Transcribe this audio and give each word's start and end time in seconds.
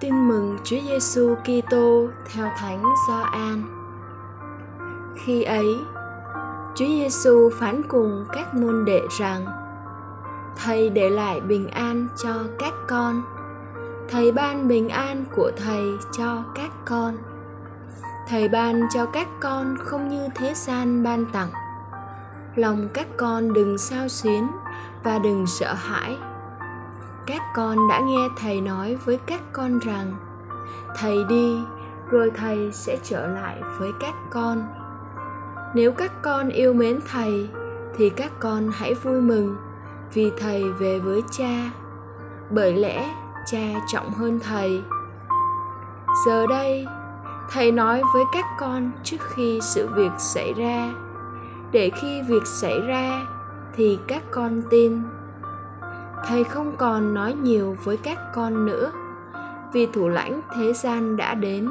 Tin 0.00 0.28
mừng 0.28 0.58
Chúa 0.64 0.76
Giêsu 0.88 1.34
Kitô 1.34 2.08
theo 2.32 2.50
Thánh 2.58 2.82
Gioan. 3.08 3.62
Khi 5.16 5.42
ấy, 5.42 5.66
Chúa 6.74 6.86
Giêsu 6.86 7.50
phán 7.60 7.82
cùng 7.88 8.24
các 8.32 8.54
môn 8.54 8.84
đệ 8.84 9.00
rằng: 9.18 9.46
Thầy 10.56 10.90
để 10.90 11.10
lại 11.10 11.40
bình 11.40 11.68
an 11.68 12.08
cho 12.22 12.34
các 12.58 12.72
con. 12.88 13.22
Thầy 14.08 14.32
ban 14.32 14.68
bình 14.68 14.88
an 14.88 15.24
của 15.36 15.50
thầy 15.56 15.82
cho 16.12 16.42
các 16.54 16.70
con. 16.84 17.16
Thầy 18.28 18.48
ban 18.48 18.82
cho 18.94 19.06
các 19.06 19.28
con 19.40 19.76
không 19.78 20.08
như 20.08 20.28
thế 20.34 20.54
gian 20.54 21.02
ban 21.02 21.26
tặng. 21.32 21.50
Lòng 22.54 22.88
các 22.94 23.06
con 23.16 23.52
đừng 23.52 23.78
sao 23.78 24.08
xuyến 24.08 24.46
và 25.02 25.18
đừng 25.18 25.46
sợ 25.46 25.72
hãi 25.72 26.16
các 27.26 27.42
con 27.54 27.88
đã 27.88 28.00
nghe 28.00 28.28
thầy 28.36 28.60
nói 28.60 28.96
với 29.04 29.18
các 29.26 29.40
con 29.52 29.78
rằng, 29.78 30.14
thầy 30.96 31.24
đi, 31.28 31.58
rồi 32.10 32.30
thầy 32.36 32.72
sẽ 32.72 32.98
trở 33.02 33.26
lại 33.26 33.62
với 33.78 33.92
các 34.00 34.14
con. 34.30 34.62
Nếu 35.74 35.92
các 35.92 36.22
con 36.22 36.48
yêu 36.48 36.72
mến 36.72 37.00
thầy, 37.12 37.48
thì 37.96 38.10
các 38.10 38.32
con 38.40 38.70
hãy 38.72 38.94
vui 38.94 39.20
mừng 39.20 39.56
vì 40.14 40.32
thầy 40.38 40.72
về 40.72 40.98
với 40.98 41.22
cha. 41.30 41.70
Bởi 42.50 42.72
lẽ 42.72 43.14
cha 43.46 43.80
trọng 43.92 44.10
hơn 44.10 44.40
thầy. 44.40 44.82
Giờ 46.26 46.46
đây, 46.46 46.86
thầy 47.50 47.72
nói 47.72 48.02
với 48.14 48.24
các 48.32 48.44
con 48.58 48.90
trước 49.02 49.20
khi 49.20 49.58
sự 49.62 49.88
việc 49.94 50.12
xảy 50.18 50.52
ra. 50.52 50.92
Để 51.72 51.90
khi 51.90 52.22
việc 52.22 52.46
xảy 52.46 52.80
ra, 52.80 53.26
thì 53.76 53.98
các 54.08 54.22
con 54.30 54.62
tin 54.70 55.02
thầy 56.26 56.44
không 56.44 56.76
còn 56.76 57.14
nói 57.14 57.34
nhiều 57.42 57.76
với 57.84 57.96
các 57.96 58.18
con 58.34 58.66
nữa, 58.66 58.92
vì 59.72 59.86
thủ 59.86 60.08
lãnh 60.08 60.40
thế 60.56 60.72
gian 60.72 61.16
đã 61.16 61.34
đến. 61.34 61.68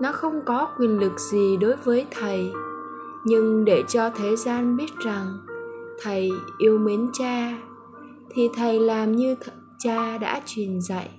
Nó 0.00 0.12
không 0.12 0.40
có 0.44 0.68
quyền 0.78 0.98
lực 0.98 1.18
gì 1.18 1.56
đối 1.56 1.76
với 1.76 2.06
thầy, 2.10 2.52
nhưng 3.24 3.64
để 3.64 3.82
cho 3.88 4.10
thế 4.10 4.36
gian 4.36 4.76
biết 4.76 4.98
rằng 5.04 5.38
thầy 6.02 6.30
yêu 6.58 6.78
mến 6.78 7.08
cha, 7.12 7.58
thì 8.30 8.50
thầy 8.56 8.80
làm 8.80 9.16
như 9.16 9.34
th- 9.34 9.52
cha 9.78 10.18
đã 10.18 10.40
truyền 10.46 10.80
dạy. 10.80 11.10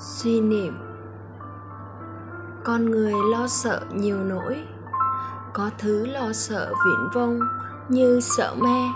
Suy 0.00 0.40
niệm. 0.40 0.74
Con 2.64 2.90
người 2.90 3.12
lo 3.32 3.46
sợ 3.46 3.80
nhiều 3.92 4.24
nỗi, 4.24 4.64
có 5.52 5.70
thứ 5.78 6.06
lo 6.06 6.32
sợ 6.32 6.72
viễn 6.84 7.08
vông 7.14 7.40
như 7.88 8.20
sợ 8.20 8.54
ma 8.58 8.92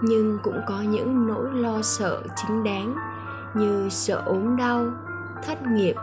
nhưng 0.00 0.38
cũng 0.42 0.60
có 0.66 0.80
những 0.80 1.26
nỗi 1.26 1.50
lo 1.52 1.82
sợ 1.82 2.22
chính 2.36 2.64
đáng 2.64 2.96
như 3.54 3.88
sợ 3.90 4.22
ốm 4.26 4.56
đau, 4.56 4.84
thất 5.46 5.62
nghiệp, 5.62 5.94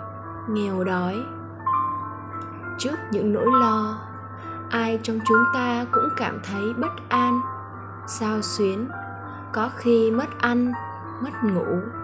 nghèo 0.50 0.84
đói. 0.84 1.24
Trước 2.78 2.96
những 3.12 3.34
nỗi 3.34 3.48
lo, 3.62 3.98
ai 4.70 5.00
trong 5.04 5.20
chúng 5.28 5.44
ta 5.54 5.86
cũng 5.92 6.10
cảm 6.18 6.40
thấy 6.44 6.74
bất 6.78 7.10
an, 7.10 7.40
sao 8.08 8.42
xuyến, 8.42 8.88
có 9.54 9.70
khi 9.76 10.12
mất 10.12 10.40
ăn, 10.40 10.74
mất 11.22 11.44
ngủ 11.44 12.03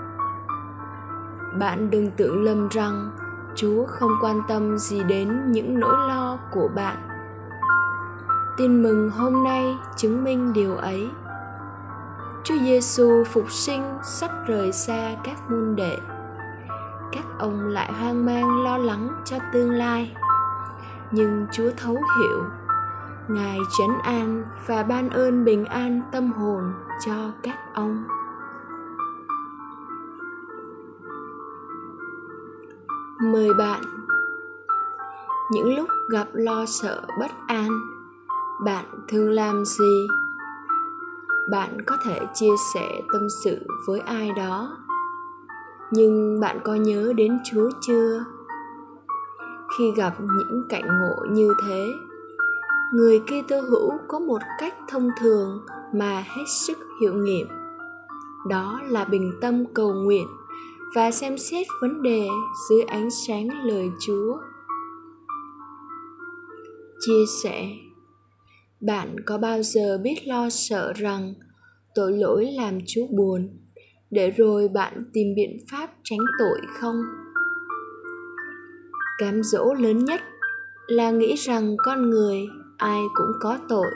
bạn 1.54 1.90
đừng 1.90 2.12
tưởng 2.12 2.44
lầm 2.44 2.68
rằng 2.70 3.12
chúa 3.56 3.86
không 3.86 4.12
quan 4.22 4.42
tâm 4.48 4.78
gì 4.78 5.04
đến 5.04 5.52
những 5.52 5.80
nỗi 5.80 5.98
lo 6.08 6.38
của 6.52 6.70
bạn. 6.76 6.98
Tin 8.58 8.84
mừng 8.84 9.10
hôm 9.10 9.44
nay 9.44 9.78
chứng 9.96 10.24
minh 10.24 10.54
điều 10.54 10.76
ấy. 10.76 11.10
Chúa 12.44 12.58
giêsu 12.58 13.24
phục 13.24 13.52
sinh 13.52 13.84
sắp 14.04 14.32
rời 14.48 14.72
xa 14.72 15.16
các 15.24 15.52
môn 15.52 15.76
đệ. 15.76 15.98
Các 17.12 17.26
ông 17.40 17.68
lại 17.68 17.92
hoang 17.94 18.26
mang 18.26 18.64
lo 18.64 18.78
lắng 18.78 19.10
cho 19.26 19.38
tương 19.54 19.72
lai. 19.72 20.16
Nhưng 21.12 21.48
chúa 21.52 21.70
thấu 21.78 21.94
hiểu, 22.20 22.44
ngài 23.28 23.58
trấn 23.78 23.90
an 24.04 24.44
và 24.68 24.84
ban 24.84 25.10
ơn 25.10 25.46
bình 25.46 25.66
an 25.66 26.02
tâm 26.12 26.32
hồn 26.32 26.74
cho 27.06 27.32
các 27.44 27.58
ông. 27.74 28.19
Mời 33.22 33.54
bạn. 33.54 33.82
Những 35.52 35.76
lúc 35.76 35.90
gặp 36.10 36.28
lo 36.34 36.66
sợ 36.66 37.02
bất 37.20 37.32
an, 37.48 37.70
bạn 38.66 38.86
thường 39.08 39.30
làm 39.30 39.66
gì? 39.66 40.08
Bạn 41.52 41.78
có 41.86 41.98
thể 42.04 42.20
chia 42.34 42.52
sẻ 42.74 43.02
tâm 43.14 43.28
sự 43.44 43.58
với 43.88 44.00
ai 44.00 44.32
đó. 44.38 44.78
Nhưng 45.92 46.40
bạn 46.40 46.60
có 46.64 46.76
nhớ 46.76 47.14
đến 47.18 47.40
chúa 47.52 47.70
chưa? 47.82 48.26
Khi 49.78 49.92
gặp 49.92 50.14
những 50.20 50.64
cảnh 50.70 50.88
ngộ 50.88 51.26
như 51.32 51.54
thế, 51.64 51.94
người 52.94 53.20
Kitô 53.20 53.62
hữu 53.62 53.92
có 54.08 54.20
một 54.20 54.42
cách 54.60 54.76
thông 54.88 55.10
thường 55.22 55.66
mà 55.94 56.24
hết 56.28 56.46
sức 56.48 56.78
hiệu 57.02 57.14
nghiệm. 57.14 57.48
Đó 58.50 58.82
là 58.88 59.06
bình 59.06 59.38
tâm 59.42 59.66
cầu 59.74 59.94
nguyện 59.94 60.28
và 60.96 61.12
xem 61.12 61.38
xét 61.38 61.68
vấn 61.82 62.02
đề 62.02 62.28
dưới 62.70 62.82
ánh 62.82 63.10
sáng 63.28 63.48
lời 63.66 63.90
Chúa. 64.00 64.38
Chia 67.00 67.26
sẻ, 67.44 67.70
Bạn 68.82 69.16
có 69.26 69.38
bao 69.38 69.62
giờ 69.64 69.98
biết 70.04 70.28
lo 70.28 70.50
sợ 70.50 70.94
rằng 70.94 71.34
tội 71.96 72.12
lỗi 72.12 72.52
làm 72.52 72.80
Chúa 72.88 73.08
buồn 73.18 73.50
để 74.12 74.32
rồi 74.32 74.68
bạn 74.68 75.04
tìm 75.14 75.28
biện 75.36 75.58
pháp 75.72 75.90
tránh 76.04 76.20
tội 76.40 76.60
không? 76.74 77.02
Cám 79.18 79.44
dỗ 79.44 79.74
lớn 79.74 80.06
nhất 80.06 80.22
là 80.88 81.12
nghĩ 81.12 81.36
rằng 81.36 81.78
con 81.78 82.10
người 82.10 82.48
ai 82.78 83.02
cũng 83.14 83.32
có 83.40 83.60
tội 83.70 83.92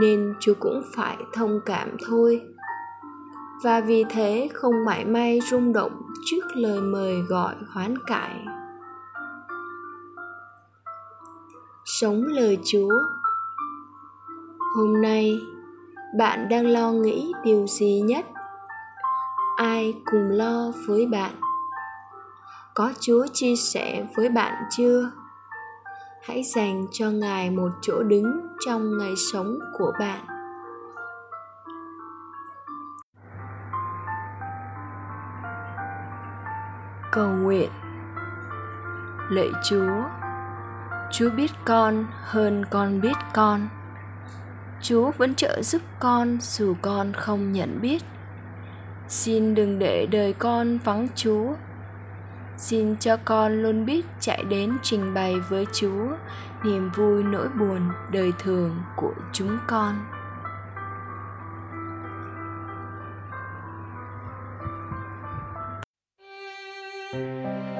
nên 0.00 0.34
Chúa 0.40 0.54
cũng 0.60 0.82
phải 0.94 1.16
thông 1.32 1.60
cảm 1.66 1.96
thôi 2.06 2.40
và 3.62 3.80
vì 3.80 4.04
thế 4.10 4.48
không 4.54 4.84
mãi 4.84 5.04
may 5.04 5.40
rung 5.50 5.72
động 5.72 6.02
trước 6.24 6.42
lời 6.54 6.80
mời 6.80 7.22
gọi 7.28 7.54
hoán 7.72 7.94
cải. 8.06 8.44
Sống 11.84 12.22
lời 12.26 12.58
chúa. 12.64 13.00
Hôm 14.76 15.02
nay, 15.02 15.40
bạn 16.18 16.48
đang 16.48 16.66
lo 16.66 16.92
nghĩ 16.92 17.32
điều 17.44 17.66
gì 17.66 18.00
nhất? 18.04 18.26
Ai 19.56 19.94
cùng 20.04 20.28
lo 20.30 20.72
với 20.86 21.06
bạn? 21.06 21.34
Có 22.74 22.92
chúa 23.00 23.26
chia 23.32 23.56
sẻ 23.56 24.06
với 24.16 24.28
bạn 24.28 24.54
chưa? 24.70 25.10
Hãy 26.22 26.42
dành 26.42 26.86
cho 26.90 27.10
ngài 27.10 27.50
một 27.50 27.70
chỗ 27.82 28.02
đứng 28.02 28.40
trong 28.66 28.98
ngày 28.98 29.14
sống 29.32 29.58
của 29.78 29.92
bạn. 29.98 30.31
Cầu 37.12 37.28
nguyện. 37.28 37.70
Lạy 39.30 39.50
chúa 39.64 40.02
chúa 41.10 41.30
biết 41.30 41.50
con 41.64 42.06
hơn 42.22 42.64
con 42.70 43.00
biết 43.00 43.16
con. 43.34 43.68
Chúa 44.80 45.10
vẫn 45.10 45.34
trợ 45.34 45.62
giúp 45.62 45.82
con 45.98 46.38
dù 46.40 46.74
con 46.82 47.12
không 47.12 47.52
nhận 47.52 47.80
biết. 47.80 48.02
Xin 49.08 49.54
đừng 49.54 49.78
để 49.78 50.06
đời 50.10 50.32
con 50.32 50.78
vắng 50.78 51.08
chúa. 51.14 51.54
Xin 52.56 52.96
cho 52.96 53.16
con 53.24 53.62
luôn 53.62 53.84
biết 53.84 54.06
chạy 54.20 54.44
đến 54.44 54.76
trình 54.82 55.14
bày 55.14 55.40
với 55.48 55.66
chúa 55.72 56.06
niềm 56.64 56.90
vui 56.90 57.22
nỗi 57.22 57.48
buồn 57.48 57.80
đời 58.12 58.32
thường 58.38 58.82
của 58.96 59.14
chúng 59.32 59.58
con. 59.66 60.11
Música 67.12 67.71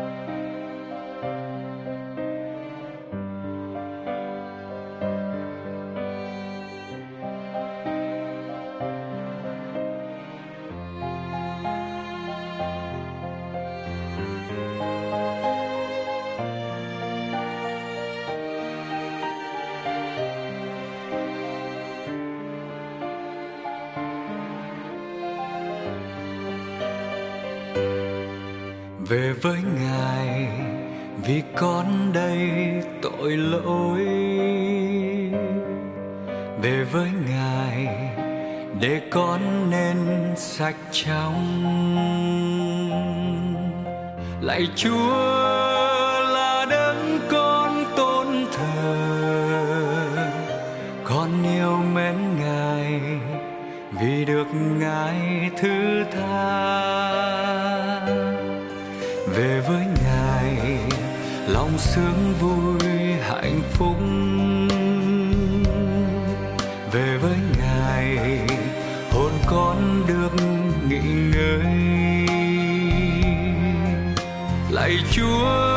về 29.12 29.32
với 29.32 29.58
ngài, 29.80 30.48
vì 31.24 31.42
con 31.56 32.12
đây 32.12 32.50
tội 33.02 33.36
lỗi. 33.36 34.04
Về 36.62 36.84
với 36.92 37.10
ngài, 37.28 37.86
để 38.80 39.00
con 39.10 39.70
nên 39.70 39.96
sạch 40.36 40.76
trong 40.92 41.34
lạy 44.40 44.66
chúa 44.76 45.12
là 46.34 46.66
đấng 46.70 47.18
con 47.30 47.84
tôn 47.96 48.26
thờ, 48.52 48.96
con 51.04 51.28
yêu 51.42 51.76
mến 51.94 52.16
ngài 52.38 53.00
vì 54.00 54.24
được 54.24 54.46
ngài 54.78 55.50
thứ 55.56 56.04
tha 56.12 57.71
về 59.36 59.60
với 59.60 59.86
ngài. 60.04 60.78
Lòng 61.48 61.78
sướng 61.78 62.34
vui, 62.40 62.90
hạnh 63.20 63.60
phúc 63.72 63.96
về 66.92 67.18
với 67.22 67.36
ngài. 67.58 68.18
Hồn 69.10 69.32
con 69.46 70.02
được 70.06 70.32
nghỉ 70.88 71.00
ngơi. 71.32 71.92
Lạy 74.70 74.96
chúa 75.12 75.71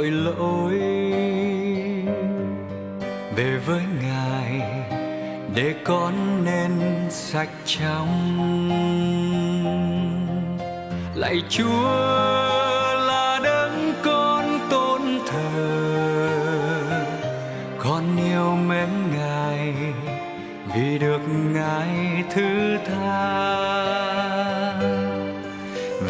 tội 0.00 0.10
lỗi. 0.10 0.78
Về 3.36 3.58
với 3.66 3.82
ngài, 4.02 4.60
để 5.54 5.74
con 5.84 6.44
nên 6.44 6.70
sạch 7.10 7.48
trong. 7.66 8.08
Lạy 11.14 11.42
chúa 11.48 11.84
là 13.08 13.40
đấng 13.44 13.92
con 14.02 14.58
tôn 14.70 15.00
thờ. 15.26 16.30
Con 17.78 18.16
yêu 18.16 18.56
mến 18.56 18.88
ngài, 19.16 19.74
vì 20.74 20.98
được 20.98 21.20
ngài 21.54 22.24
thứ 22.34 22.76
tha. 22.86 23.40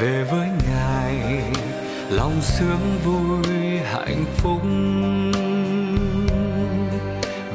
Về 0.00 0.24
với 0.30 0.48
ngài, 0.68 1.42
lòng 2.10 2.40
sướng 2.40 2.98
vui 3.04 3.59
hạnh 4.06 4.24
phúc. 4.36 4.62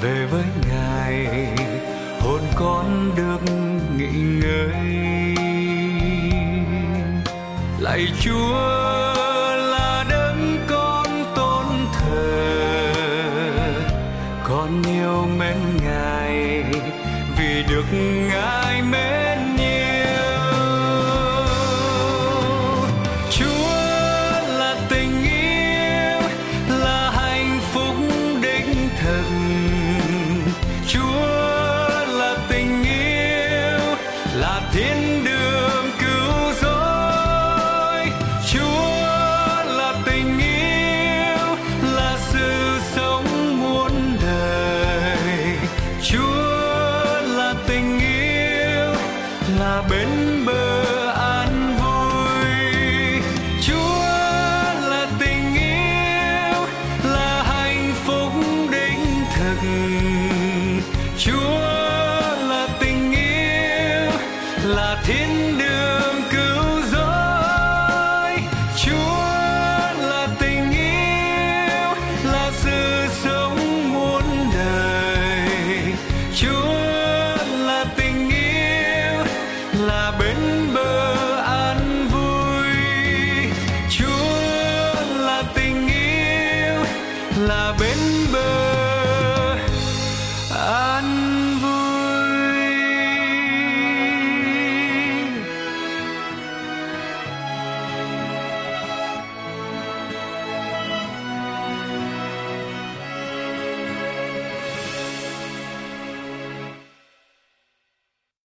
Về 0.02 0.26
với 0.32 0.44
ngài 0.70 1.28
hồn 2.20 2.42
con 2.56 3.12
được 3.16 3.40
nghỉ 3.98 4.22
ngơi. 4.42 4.72
Lạy 7.80 8.08
chúa 8.22 8.85